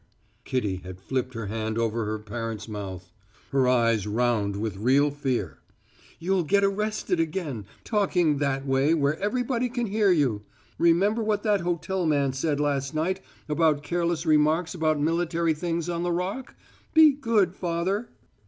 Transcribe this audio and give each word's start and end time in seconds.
Kitty 0.45 0.77
had 0.77 0.99
flipped 0.99 1.35
her 1.35 1.45
hand 1.45 1.77
over 1.77 2.05
her 2.05 2.17
parent's 2.17 2.67
mouth, 2.67 3.11
her 3.51 3.67
eyes 3.67 4.07
round 4.07 4.55
with 4.55 4.77
real 4.77 5.11
fear. 5.11 5.59
"You'll 6.17 6.41
get 6.43 6.63
arrested 6.63 7.19
again, 7.19 7.65
talking 7.83 8.37
that 8.39 8.65
way 8.65 8.87
here 8.87 8.97
where 8.97 9.19
everybody 9.19 9.69
can 9.69 9.85
hear 9.85 10.09
you. 10.09 10.41
Remember 10.79 11.21
what 11.21 11.43
that 11.43 11.61
hotel 11.61 12.07
man 12.07 12.33
said 12.33 12.59
last 12.59 12.95
night 12.95 13.21
about 13.47 13.83
careless 13.83 14.25
remarks 14.25 14.73
about 14.73 14.99
military 14.99 15.53
things 15.53 15.87
on 15.87 16.01
the 16.01 16.11
Rock? 16.11 16.55
Be 16.95 17.11
good, 17.11 17.53
father." 17.53 18.09